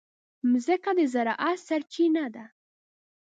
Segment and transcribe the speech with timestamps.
[0.51, 2.45] مځکه د زراعت سرچینه ده.